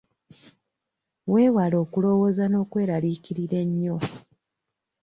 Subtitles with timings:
[1.33, 3.97] Weewale okulowooza n'okweraliikirira ennyo.